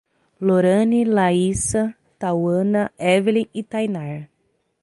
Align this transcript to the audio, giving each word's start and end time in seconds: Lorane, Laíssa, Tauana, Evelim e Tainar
Lorane, 0.41 1.01
Laíssa, 1.15 1.83
Tauana, 2.19 2.83
Evelim 2.97 3.47
e 3.53 3.61
Tainar 3.71 4.21